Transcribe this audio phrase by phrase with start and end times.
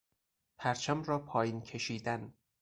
[0.57, 2.33] پرچم را پایین کشیدن